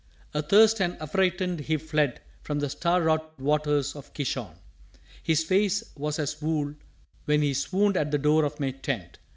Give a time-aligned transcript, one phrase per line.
[0.33, 4.55] Athirst and affrightened he fled from the star wrought waters of Kishon.
[5.21, 6.73] His face was as wool
[7.25, 9.19] when he swooned at the door of my tent.